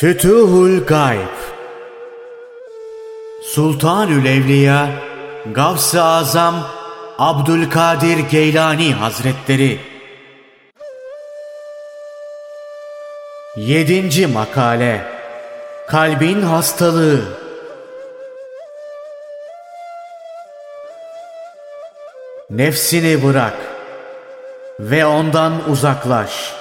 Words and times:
Fütuhul 0.00 0.86
Gayb. 0.86 1.36
Sultanül 3.42 4.26
Evliya 4.26 4.88
Gavs-ı 5.54 6.02
Azam 6.02 6.54
Abdülkadir 7.18 8.18
Geylani 8.18 8.94
Hazretleri. 8.94 9.80
Yedinci 13.56 14.26
Makale. 14.26 15.04
Kalbin 15.88 16.42
Hastalığı. 16.42 17.20
Nefsini 22.50 23.24
bırak 23.24 23.56
ve 24.80 25.06
ondan 25.06 25.70
uzaklaş. 25.70 26.59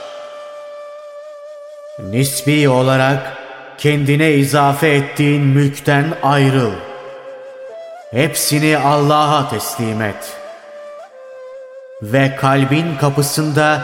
Nisbi 2.04 2.70
olarak 2.70 3.38
kendine 3.78 4.32
izafe 4.34 4.90
ettiğin 4.90 5.42
mülkten 5.42 6.06
ayrıl. 6.24 6.72
Hepsini 8.12 8.78
Allah'a 8.78 9.50
teslim 9.50 10.02
et. 10.02 10.38
Ve 12.02 12.36
kalbin 12.36 12.96
kapısında 13.02 13.82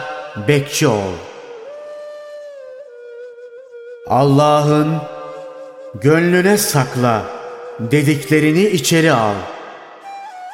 bekçi 0.48 0.88
ol. 0.88 1.12
Allah'ın 4.06 4.96
gönlüne 5.94 6.58
sakla 6.58 7.22
dediklerini 7.80 8.62
içeri 8.66 9.12
al 9.12 9.34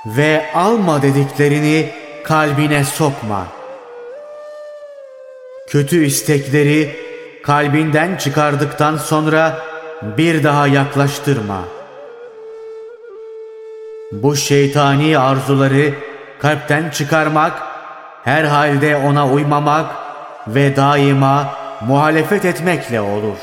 ve 0.06 0.50
alma 0.54 1.02
dediklerini 1.02 1.91
kalbine 2.24 2.84
sokma. 2.84 3.47
Kötü 5.69 6.04
istekleri 6.04 7.11
kalbinden 7.42 8.16
çıkardıktan 8.16 8.96
sonra 8.96 9.58
bir 10.02 10.44
daha 10.44 10.66
yaklaştırma. 10.66 11.64
Bu 14.12 14.36
şeytani 14.36 15.18
arzuları 15.18 15.94
kalpten 16.38 16.90
çıkarmak, 16.90 17.52
her 18.24 18.44
halde 18.44 18.96
ona 18.96 19.28
uymamak 19.28 19.86
ve 20.46 20.76
daima 20.76 21.54
muhalefet 21.80 22.44
etmekle 22.44 23.00
olur. 23.00 23.38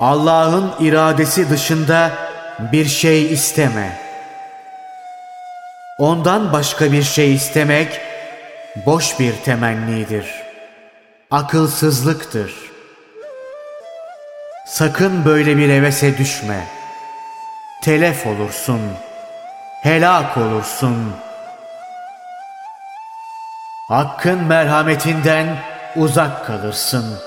Allah'ın 0.00 0.72
iradesi 0.80 1.50
dışında 1.50 2.10
bir 2.72 2.84
şey 2.84 3.32
isteme. 3.32 4.00
Ondan 5.98 6.52
başka 6.52 6.92
bir 6.92 7.02
şey 7.02 7.34
istemek 7.34 8.00
boş 8.86 9.20
bir 9.20 9.32
temennidir.'' 9.44 10.39
Akılsızlıktır. 11.30 12.70
Sakın 14.66 15.24
böyle 15.24 15.56
bir 15.56 15.68
hevese 15.68 16.18
düşme. 16.18 16.66
Telef 17.82 18.26
olursun, 18.26 18.80
helak 19.82 20.36
olursun. 20.36 21.12
Hakkın 23.88 24.44
merhametinden 24.44 25.56
uzak 25.96 26.46
kalırsın. 26.46 27.18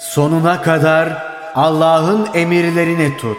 Sonuna 0.00 0.62
kadar 0.62 1.08
Allah'ın 1.54 2.28
emirlerini 2.34 3.16
tut. 3.16 3.38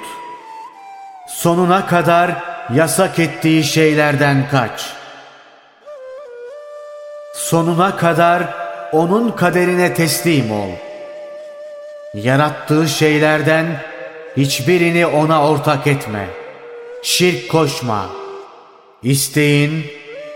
Sonuna 1.28 1.86
kadar 1.88 2.59
yasak 2.74 3.20
ettiği 3.20 3.64
şeylerden 3.64 4.48
kaç. 4.52 4.94
Sonuna 7.36 7.98
kadar 7.98 8.44
onun 8.92 9.32
kaderine 9.32 9.94
teslim 9.94 10.52
ol. 10.52 10.70
Yarattığı 12.14 12.88
şeylerden 12.88 13.66
hiçbirini 14.38 15.06
ona 15.06 15.50
ortak 15.50 15.88
etme. 15.88 16.28
Şirk 17.04 17.52
koşma. 17.52 18.06
İsteğin, 19.04 19.86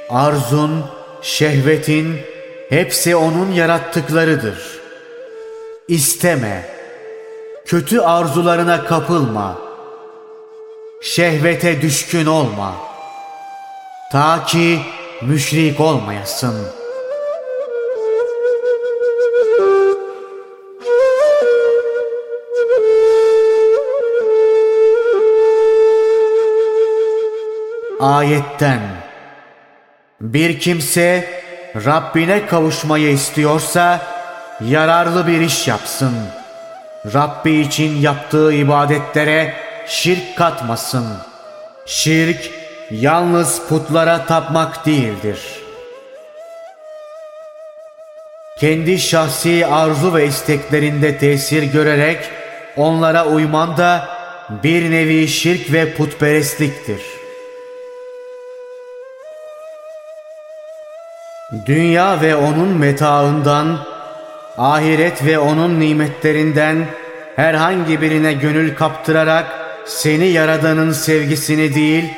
arzun, 0.10 0.86
şehvetin 1.22 2.20
hepsi 2.70 3.16
onun 3.16 3.52
yarattıklarıdır. 3.52 4.80
İsteme. 5.88 6.66
Kötü 7.66 8.00
arzularına 8.00 8.84
kapılma.'' 8.84 9.73
Şehvete 11.04 11.82
düşkün 11.82 12.26
olma. 12.26 12.76
Ta 14.12 14.46
ki 14.46 14.80
müşrik 15.22 15.80
olmayasın. 15.80 16.68
Ayetten 28.00 28.80
Bir 30.22 30.60
kimse 30.60 31.28
Rabbine 31.86 32.46
kavuşmayı 32.46 33.10
istiyorsa 33.10 34.02
yararlı 34.62 35.28
bir 35.28 35.42
iş 35.42 35.68
yapsın. 35.68 36.14
Rabbi 37.14 37.52
için 37.52 38.02
yaptığı 38.02 38.54
ibadetlere 38.54 39.63
şirk 39.88 40.38
katmasın. 40.38 41.06
Şirk 41.86 42.52
yalnız 42.92 43.62
putlara 43.70 44.26
tapmak 44.26 44.86
değildir. 44.86 45.40
Kendi 48.60 49.00
şahsi 49.00 49.66
arzu 49.66 50.14
ve 50.14 50.26
isteklerinde 50.26 51.18
tesir 51.18 51.64
görerek 51.64 52.30
onlara 52.78 53.26
uyman 53.26 53.78
da 53.78 54.08
bir 54.64 54.92
nevi 54.92 55.28
şirk 55.28 55.74
ve 55.74 55.94
putperestliktir. 55.94 57.02
Dünya 61.66 62.22
ve 62.22 62.36
onun 62.36 62.70
metaından, 62.70 63.78
ahiret 64.58 65.26
ve 65.26 65.40
onun 65.40 65.80
nimetlerinden 65.80 66.86
herhangi 67.36 68.02
birine 68.02 68.34
gönül 68.34 68.76
kaptırarak 68.76 69.63
seni 69.86 70.28
Yaradan'ın 70.28 70.92
sevgisini 70.92 71.76
değil, 71.76 72.14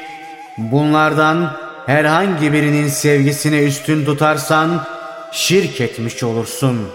bunlardan 0.58 1.52
herhangi 1.86 2.54
birinin 2.54 2.88
sevgisini 2.88 3.60
üstün 3.60 4.06
tutarsan 4.06 4.86
şirk 5.32 5.82
etmiş 5.82 6.24
olursun. 6.24 6.90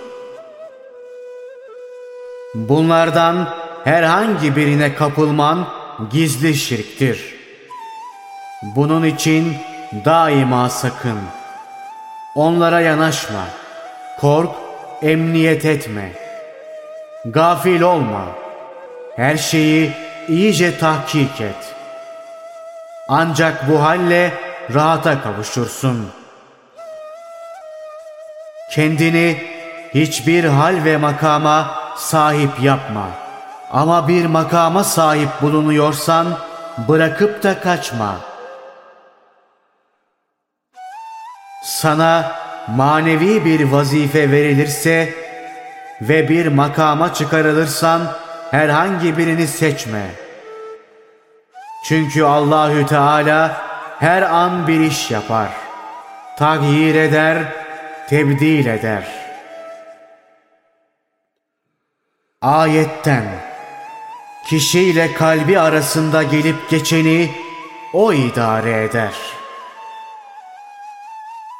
Bunlardan 2.54 3.48
herhangi 3.84 4.56
birine 4.56 4.94
kapılman 4.94 5.68
gizli 6.12 6.54
şirktir. 6.54 7.34
Bunun 8.62 9.04
için 9.04 9.56
daima 10.04 10.68
sakın. 10.68 11.18
Onlara 12.34 12.80
yanaşma. 12.80 13.44
Kork, 14.20 14.50
emniyet 15.02 15.64
etme. 15.64 16.12
Gafil 17.24 17.80
olma. 17.80 18.24
Her 19.16 19.36
şeyi 19.36 19.92
iyice 20.30 20.78
tahkik 20.78 21.40
et. 21.40 21.74
Ancak 23.08 23.68
bu 23.68 23.82
halle 23.82 24.32
rahata 24.74 25.22
kavuşursun. 25.22 26.10
Kendini 28.70 29.42
hiçbir 29.94 30.44
hal 30.44 30.84
ve 30.84 30.96
makama 30.96 31.70
sahip 31.96 32.62
yapma. 32.62 33.08
Ama 33.72 34.08
bir 34.08 34.26
makama 34.26 34.84
sahip 34.84 35.28
bulunuyorsan 35.42 36.26
bırakıp 36.88 37.42
da 37.42 37.60
kaçma. 37.60 38.16
Sana 41.64 42.32
manevi 42.68 43.44
bir 43.44 43.72
vazife 43.72 44.30
verilirse 44.30 45.14
ve 46.02 46.28
bir 46.28 46.46
makama 46.46 47.14
çıkarılırsan 47.14 48.02
herhangi 48.50 49.18
birini 49.18 49.46
seçme. 49.46 50.06
Çünkü 51.84 52.24
Allahü 52.24 52.86
Teala 52.86 53.62
her 53.98 54.22
an 54.22 54.66
bir 54.66 54.80
iş 54.80 55.10
yapar. 55.10 55.48
Tagyir 56.38 56.94
eder, 56.94 57.38
tebdil 58.08 58.66
eder. 58.66 59.04
Ayetten 62.42 63.24
kişiyle 64.46 65.12
kalbi 65.14 65.58
arasında 65.58 66.22
gelip 66.22 66.70
geçeni 66.70 67.30
o 67.92 68.12
idare 68.12 68.84
eder. 68.84 69.12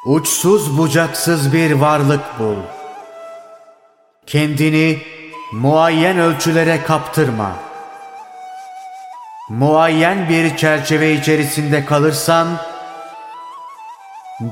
Uçsuz 0.05 0.77
bucaksız 0.77 1.53
bir 1.53 1.71
varlık 1.71 2.39
bul. 2.39 2.57
Kendini 4.27 5.01
muayyen 5.51 6.19
ölçülere 6.19 6.83
kaptırma. 6.83 7.51
Muayyen 9.49 10.29
bir 10.29 10.57
çerçeve 10.57 11.13
içerisinde 11.13 11.85
kalırsan, 11.85 12.47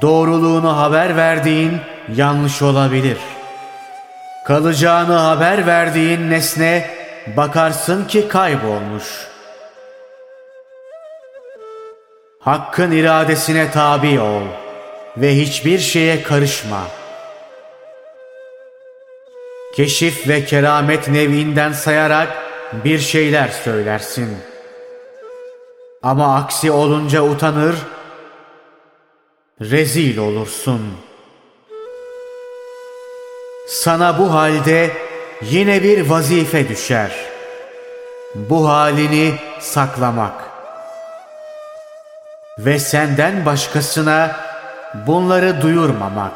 Doğruluğunu 0.02 0.78
haber 0.78 1.18
verdiğin 1.18 1.78
yanlış 2.16 2.62
olabilir. 2.62 3.18
Kalacağını 4.46 5.14
haber 5.14 5.68
verdiğin 5.68 6.30
nesne 6.30 6.90
bakarsın 7.38 8.06
ki 8.06 8.28
kaybolmuş. 8.28 9.28
Hakkın 12.40 12.92
iradesine 12.92 13.72
tabi 13.72 14.20
ol 14.20 14.44
ve 15.18 15.36
hiçbir 15.36 15.80
şeye 15.80 16.24
karışma. 16.24 16.99
Keşif 19.80 20.28
ve 20.28 20.46
keramet 20.46 21.08
nevinden 21.08 21.74
sayarak 21.74 22.28
bir 22.86 23.00
şeyler 23.00 23.48
söylersin. 23.48 24.38
Ama 26.04 26.36
aksi 26.36 26.72
olunca 26.72 27.22
utanır, 27.22 27.76
rezil 29.62 30.18
olursun. 30.18 30.82
Sana 33.68 34.20
bu 34.20 34.34
halde 34.34 34.92
yine 35.42 35.84
bir 35.84 36.10
vazife 36.10 36.70
düşer. 36.70 37.12
Bu 38.36 38.70
halini 38.70 39.34
saklamak 39.60 40.44
ve 42.58 42.80
senden 42.80 43.46
başkasına 43.46 44.40
bunları 45.08 45.62
duyurmamak. 45.62 46.34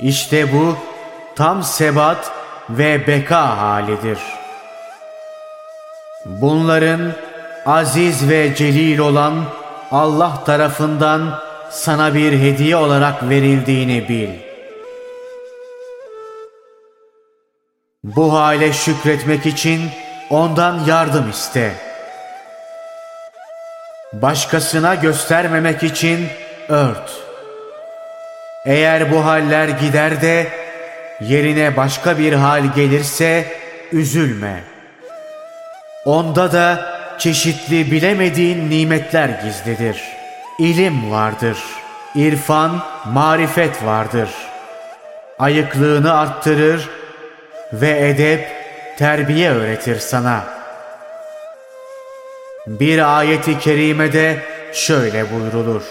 İşte 0.00 0.52
bu 0.52 0.91
tam 1.36 1.62
sebat 1.62 2.32
ve 2.70 3.06
beka 3.06 3.58
halidir. 3.58 4.18
Bunların 6.26 7.12
aziz 7.66 8.28
ve 8.28 8.54
celil 8.54 8.98
olan 8.98 9.44
Allah 9.90 10.44
tarafından 10.44 11.38
sana 11.70 12.14
bir 12.14 12.32
hediye 12.32 12.76
olarak 12.76 13.28
verildiğini 13.28 14.08
bil. 14.08 14.30
Bu 18.04 18.34
hale 18.34 18.72
şükretmek 18.72 19.46
için 19.46 19.90
ondan 20.30 20.84
yardım 20.84 21.30
iste.'' 21.30 21.92
Başkasına 24.12 24.94
göstermemek 24.94 25.82
için 25.82 26.28
ört. 26.68 27.10
Eğer 28.66 29.12
bu 29.12 29.24
haller 29.24 29.68
gider 29.68 30.22
de 30.22 30.46
yerine 31.28 31.76
başka 31.76 32.18
bir 32.18 32.32
hal 32.32 32.74
gelirse 32.74 33.46
üzülme. 33.92 34.60
Onda 36.04 36.52
da 36.52 36.92
çeşitli 37.18 37.90
bilemediğin 37.90 38.70
nimetler 38.70 39.28
gizlidir. 39.28 40.02
İlim 40.58 41.10
vardır, 41.10 41.58
irfan, 42.14 42.82
marifet 43.06 43.84
vardır. 43.84 44.28
Ayıklığını 45.38 46.18
arttırır 46.18 46.88
ve 47.72 48.08
edep, 48.08 48.48
terbiye 48.98 49.50
öğretir 49.50 49.98
sana.'' 49.98 50.62
Bir 52.66 53.18
ayeti 53.18 53.58
kerimede 53.58 54.36
şöyle 54.72 55.26
buyrulur. 55.32 55.82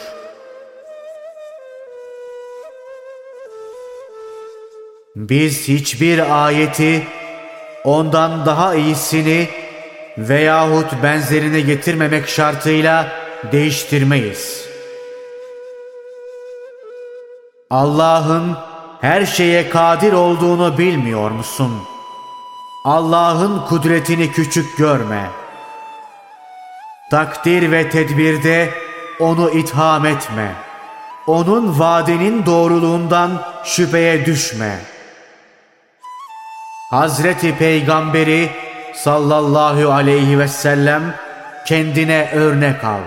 Biz 5.16 5.68
hiçbir 5.68 6.46
ayeti 6.46 7.08
ondan 7.84 8.46
daha 8.46 8.76
iyisini 8.76 9.48
veyahut 10.18 11.04
benzerini 11.04 11.66
getirmemek 11.66 12.28
şartıyla 12.28 13.08
değiştirmeyiz. 13.52 14.66
Allah'ın 17.70 18.58
her 19.02 19.26
şeye 19.26 19.70
kadir 19.70 20.14
olduğunu 20.14 20.78
bilmiyor 20.78 21.32
musun? 21.32 21.72
Allah'ın 22.86 23.66
kudretini 23.66 24.32
küçük 24.32 24.78
görme.'' 24.78 25.42
Takdir 27.12 27.72
ve 27.72 27.90
tedbirde 27.90 28.70
onu 29.20 29.50
itham 29.50 30.06
etme. 30.06 30.56
Onun 31.28 31.80
vaadinin 31.80 32.46
doğruluğundan 32.46 33.42
şüpheye 33.64 34.26
düşme. 34.26 34.80
Hazreti 36.92 37.58
Peygamberi 37.58 38.50
sallallahu 38.94 39.92
aleyhi 39.92 40.40
ve 40.40 40.48
sellem 40.48 41.16
kendine 41.66 42.32
örnek 42.36 42.84
al. 42.84 43.00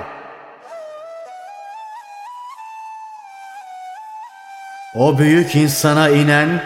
O 4.94 5.19
büyük 5.19 5.54
insana 5.54 6.08
inen 6.08 6.64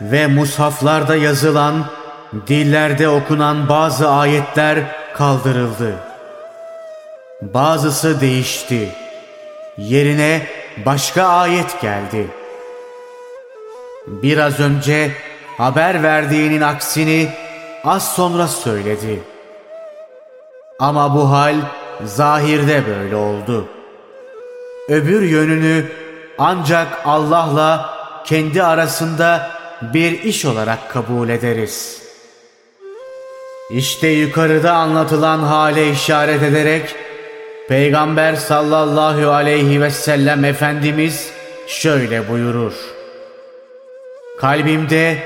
ve 0.00 0.26
mushaflarda 0.26 1.16
yazılan, 1.16 1.84
dillerde 2.46 3.08
okunan 3.08 3.68
bazı 3.68 4.10
ayetler 4.10 4.78
kaldırıldı. 5.14 5.94
Bazısı 7.42 8.20
değişti. 8.20 8.88
Yerine 9.78 10.46
başka 10.86 11.26
ayet 11.26 11.80
geldi. 11.80 12.26
Biraz 14.06 14.60
önce 14.60 15.27
haber 15.58 16.02
verdiğinin 16.02 16.60
aksini 16.60 17.28
az 17.84 18.14
sonra 18.14 18.48
söyledi. 18.48 19.20
Ama 20.78 21.14
bu 21.14 21.30
hal 21.30 21.56
zahirde 22.04 22.82
böyle 22.86 23.16
oldu. 23.16 23.68
Öbür 24.88 25.22
yönünü 25.22 25.84
ancak 26.38 26.86
Allah'la 27.04 27.90
kendi 28.24 28.62
arasında 28.62 29.50
bir 29.82 30.22
iş 30.22 30.44
olarak 30.44 30.90
kabul 30.90 31.28
ederiz. 31.28 32.02
İşte 33.70 34.08
yukarıda 34.08 34.72
anlatılan 34.72 35.38
hale 35.38 35.90
işaret 35.90 36.42
ederek 36.42 36.94
Peygamber 37.68 38.34
sallallahu 38.34 39.30
aleyhi 39.30 39.82
ve 39.82 39.90
sellem 39.90 40.44
Efendimiz 40.44 41.30
şöyle 41.66 42.28
buyurur. 42.28 42.72
Kalbimde 44.40 45.18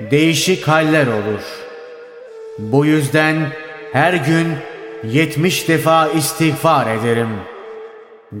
değişik 0.00 0.68
haller 0.68 1.06
olur. 1.06 1.42
Bu 2.58 2.86
yüzden 2.86 3.36
her 3.92 4.12
gün 4.12 4.56
yetmiş 5.04 5.68
defa 5.68 6.08
istiğfar 6.08 6.86
ederim. 6.86 7.30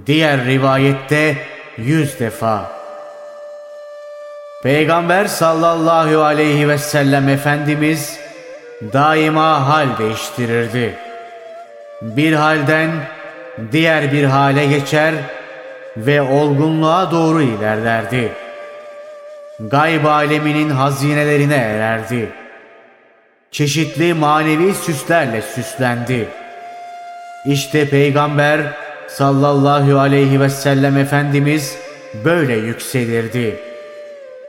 Diğer 0.06 0.44
rivayette 0.44 1.36
yüz 1.78 2.20
defa. 2.20 2.72
Peygamber 4.62 5.24
sallallahu 5.26 6.22
aleyhi 6.22 6.68
ve 6.68 6.78
sellem 6.78 7.28
Efendimiz 7.28 8.18
daima 8.92 9.68
hal 9.68 9.98
değiştirirdi. 9.98 10.94
Bir 12.02 12.32
halden 12.32 12.90
diğer 13.72 14.12
bir 14.12 14.24
hale 14.24 14.66
geçer 14.66 15.14
ve 15.96 16.22
olgunluğa 16.22 17.10
doğru 17.10 17.42
ilerlerdi. 17.42 18.32
Gayb 19.60 20.04
aleminin 20.04 20.70
hazinelerine 20.70 21.54
ererdi. 21.54 22.28
Çeşitli 23.50 24.14
manevi 24.14 24.74
süslerle 24.74 25.42
süslendi. 25.42 26.28
İşte 27.46 27.88
Peygamber 27.88 28.60
sallallahu 29.08 29.98
aleyhi 29.98 30.40
ve 30.40 30.48
sellem 30.48 30.98
Efendimiz 30.98 31.76
böyle 32.24 32.56
yükselirdi. 32.56 33.56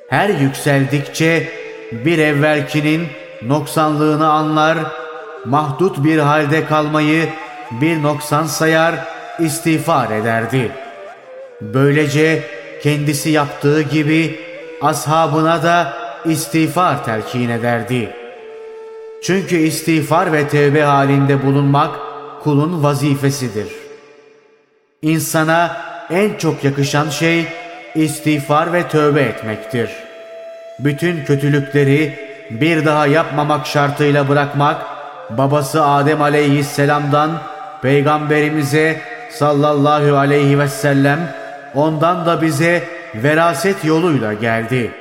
Her 0.09 0.29
yükseldikçe 0.29 1.49
bir 1.91 2.17
evvelkinin 2.17 3.07
noksanlığını 3.41 4.29
anlar, 4.29 4.77
mahdut 5.45 6.03
bir 6.03 6.17
halde 6.17 6.65
kalmayı 6.65 7.29
bir 7.71 8.03
noksan 8.03 8.45
sayar, 8.45 8.95
istiğfar 9.39 10.11
ederdi. 10.11 10.71
Böylece 11.61 12.43
kendisi 12.83 13.29
yaptığı 13.29 13.81
gibi 13.81 14.45
ashabına 14.81 15.63
da 15.63 15.93
istiğfar 16.25 17.05
telkin 17.05 17.49
ederdi. 17.49 18.09
Çünkü 19.23 19.55
istiğfar 19.55 20.33
ve 20.33 20.47
tevbe 20.47 20.83
halinde 20.83 21.45
bulunmak 21.45 21.95
kulun 22.43 22.83
vazifesidir. 22.83 23.67
İnsana 25.01 25.77
en 26.09 26.37
çok 26.37 26.63
yakışan 26.63 27.09
şey 27.09 27.45
istiğfar 27.95 28.73
ve 28.73 28.87
tövbe 28.87 29.21
etmektir. 29.21 29.89
Bütün 30.79 31.25
kötülükleri 31.25 32.19
bir 32.49 32.85
daha 32.85 33.07
yapmamak 33.07 33.67
şartıyla 33.67 34.29
bırakmak, 34.29 34.81
babası 35.29 35.85
Adem 35.85 36.21
aleyhisselamdan 36.21 37.31
Peygamberimize 37.81 39.01
sallallahu 39.31 40.17
aleyhi 40.17 40.59
ve 40.59 40.67
sellem 40.67 41.19
ondan 41.75 42.25
da 42.25 42.41
bize 42.41 42.83
veraset 43.23 43.85
yoluyla 43.85 44.33
geldi. 44.33 44.91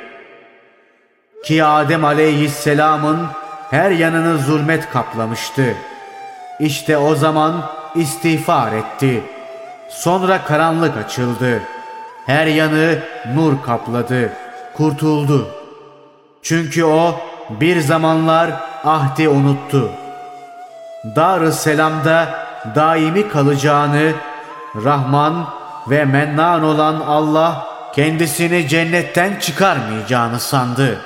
Ki 1.45 1.65
Adem 1.65 2.05
aleyhisselamın 2.05 3.27
her 3.71 3.91
yanını 3.91 4.39
zulmet 4.39 4.91
kaplamıştı. 4.91 5.75
İşte 6.61 6.99
o 6.99 7.15
zaman 7.15 7.71
istiğfar 7.95 8.73
etti. 8.73 9.23
Sonra 9.89 10.45
karanlık 10.45 10.97
açıldı. 10.97 11.63
Her 12.27 12.47
yanı 12.47 12.99
nur 13.35 13.63
kapladı, 13.63 14.33
kurtuldu. 14.77 15.49
Çünkü 16.43 16.85
o 16.85 17.15
bir 17.51 17.81
zamanlar 17.81 18.51
ahdi 18.85 19.29
unuttu. 19.29 19.91
Dar-ı 21.17 21.53
Selam'da 21.53 22.29
daimi 22.75 23.29
kalacağını 23.29 24.13
Rahman 24.85 25.47
ve 25.91 26.05
Mennan 26.05 26.63
olan 26.63 27.01
Allah 27.01 27.74
kendisini 27.97 28.69
cennetten 28.69 29.39
çıkarmayacağını 29.41 30.41
sandı. 30.41 30.99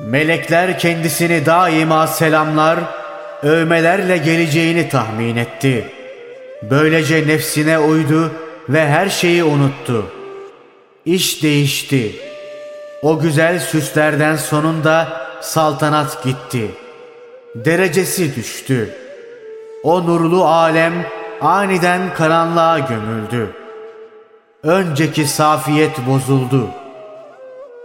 Melekler 0.00 0.78
kendisini 0.78 1.46
daima 1.46 2.06
selamlar, 2.06 2.78
övmelerle 3.42 4.16
geleceğini 4.16 4.88
tahmin 4.88 5.36
etti. 5.36 5.90
Böylece 6.62 7.26
nefsine 7.26 7.78
uydu 7.78 8.32
ve 8.68 8.88
her 8.88 9.08
şeyi 9.08 9.44
unuttu. 9.44 10.06
İş 11.04 11.42
değişti. 11.42 12.12
O 13.02 13.20
güzel 13.20 13.58
süslerden 13.58 14.36
sonunda 14.36 15.08
saltanat 15.40 16.24
gitti. 16.24 16.70
Derecesi 17.54 18.36
düştü. 18.36 18.94
O 19.82 20.06
nurlu 20.06 20.44
alem 20.44 21.06
aniden 21.40 22.14
karanlığa 22.14 22.78
gömüldü. 22.78 23.57
Önceki 24.62 25.26
safiyet 25.26 26.06
bozuldu. 26.06 26.68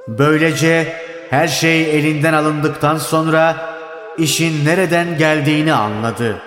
Böylece 0.08 0.94
her 1.30 1.48
şey 1.48 2.00
elinden 2.00 2.34
alındıktan 2.34 2.98
sonra 2.98 3.75
işin 4.18 4.65
nereden 4.65 5.18
geldiğini 5.18 5.74
anladı. 5.74 6.42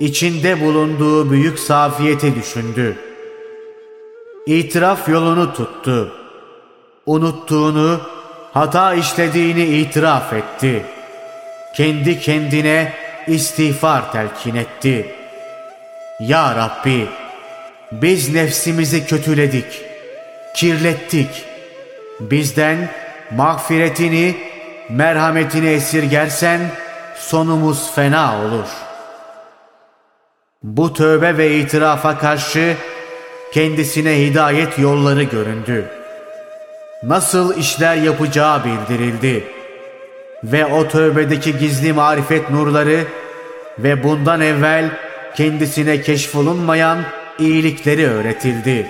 İçinde 0.00 0.60
bulunduğu 0.60 1.30
büyük 1.30 1.58
safiyeti 1.58 2.34
düşündü. 2.34 2.96
İtiraf 4.46 5.08
yolunu 5.08 5.54
tuttu. 5.54 6.12
Unuttuğunu, 7.06 8.00
hata 8.52 8.94
işlediğini 8.94 9.64
itiraf 9.64 10.32
etti. 10.32 10.84
Kendi 11.76 12.20
kendine 12.20 12.92
istiğfar 13.26 14.12
telkin 14.12 14.54
etti. 14.54 15.14
Ya 16.20 16.56
Rabbi, 16.56 17.08
biz 17.92 18.34
nefsimizi 18.34 19.06
kötüledik, 19.06 19.84
kirlettik. 20.54 21.44
Bizden 22.20 22.88
mağfiretini, 23.36 24.36
merhametini 24.90 25.68
esirgersen 25.68 26.60
sonumuz 27.16 27.94
fena 27.94 28.42
olur. 28.44 28.68
Bu 30.62 30.92
tövbe 30.92 31.38
ve 31.38 31.56
itirafa 31.56 32.18
karşı 32.18 32.76
kendisine 33.52 34.18
hidayet 34.20 34.78
yolları 34.78 35.22
göründü. 35.22 35.84
Nasıl 37.02 37.56
işler 37.56 37.96
yapacağı 37.96 38.64
bildirildi. 38.64 39.44
Ve 40.44 40.66
o 40.66 40.88
tövbedeki 40.88 41.58
gizli 41.58 41.92
marifet 41.92 42.50
nurları 42.50 43.04
ve 43.78 44.04
bundan 44.04 44.40
evvel 44.40 44.90
kendisine 45.36 46.00
keşfolunmayan 46.00 46.98
iyilikleri 47.40 48.06
öğretildi. 48.06 48.86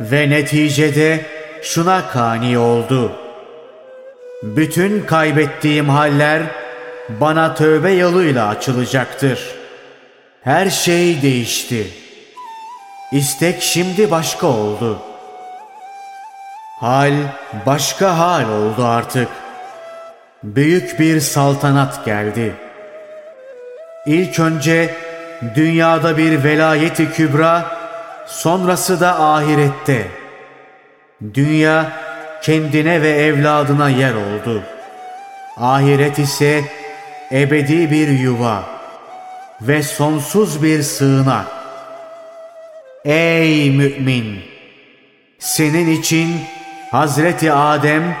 Ve 0.00 0.30
neticede 0.30 1.20
şuna 1.62 2.08
kani 2.08 2.58
oldu. 2.58 3.12
Bütün 4.42 5.06
kaybettiğim 5.06 5.88
haller 5.88 6.42
bana 7.08 7.54
tövbe 7.54 7.90
yoluyla 7.90 8.48
açılacaktır. 8.48 9.54
Her 10.44 10.70
şey 10.70 11.22
değişti. 11.22 11.86
İstek 13.12 13.62
şimdi 13.62 14.10
başka 14.10 14.46
oldu. 14.46 14.98
Hal 16.80 17.12
başka 17.66 18.18
hal 18.18 18.48
oldu 18.50 18.84
artık. 18.84 19.28
Büyük 20.42 21.00
bir 21.00 21.20
saltanat 21.20 22.04
geldi. 22.04 22.54
İlk 24.06 24.40
önce 24.40 24.94
dünyada 25.54 26.16
bir 26.16 26.44
velayeti 26.44 27.12
kübra, 27.12 27.76
sonrası 28.26 29.00
da 29.00 29.20
ahirette. 29.20 30.06
Dünya 31.34 31.92
kendine 32.42 33.02
ve 33.02 33.10
evladına 33.10 33.88
yer 33.88 34.14
oldu. 34.14 34.62
Ahiret 35.56 36.18
ise 36.18 36.64
ebedi 37.32 37.90
bir 37.90 38.08
yuva 38.08 38.62
ve 39.62 39.82
sonsuz 39.82 40.62
bir 40.62 40.82
sığınak. 40.82 41.46
Ey 43.04 43.70
mümin! 43.70 44.40
Senin 45.38 46.00
için 46.00 46.36
Hazreti 46.90 47.52
Adem 47.52 48.16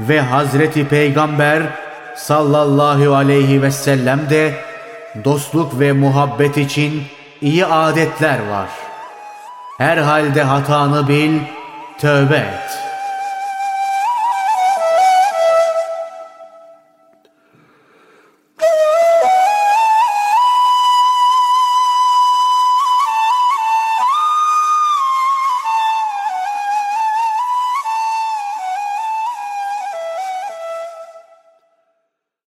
ve 0.00 0.20
Hazreti 0.20 0.88
Peygamber 0.88 1.62
sallallahu 2.16 3.14
aleyhi 3.14 3.62
ve 3.62 3.70
sellem 3.70 4.30
de 4.30 4.54
dostluk 5.24 5.80
ve 5.80 5.92
muhabbet 5.92 6.56
için 6.56 7.02
iyi 7.40 7.66
adetler 7.66 8.48
var. 8.50 8.68
Her 9.78 9.96
halde 9.96 10.42
hatanı 10.42 11.08
bil, 11.08 11.38
tövbe 11.98 12.36
et.'' 12.36 12.81